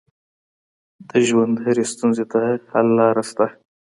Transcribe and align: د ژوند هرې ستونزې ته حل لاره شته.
د 1.09 1.11
ژوند 1.27 1.55
هرې 1.63 1.83
ستونزې 1.93 2.25
ته 2.31 2.39
حل 2.71 2.87
لاره 2.99 3.23
شته. 3.29 3.45